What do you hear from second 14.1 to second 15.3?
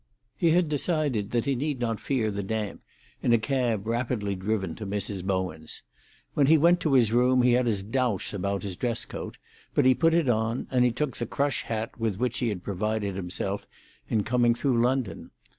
coming through London.